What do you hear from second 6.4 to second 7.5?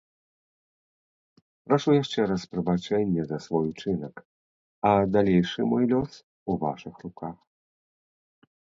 у вашых руках.